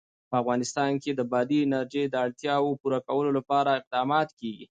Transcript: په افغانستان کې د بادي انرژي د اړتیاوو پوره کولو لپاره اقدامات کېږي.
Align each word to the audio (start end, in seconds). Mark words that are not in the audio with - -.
په 0.29 0.35
افغانستان 0.41 0.91
کې 1.03 1.11
د 1.15 1.21
بادي 1.31 1.59
انرژي 1.63 2.03
د 2.09 2.15
اړتیاوو 2.25 2.77
پوره 2.81 2.99
کولو 3.07 3.29
لپاره 3.37 3.69
اقدامات 3.79 4.29
کېږي. 4.39 4.59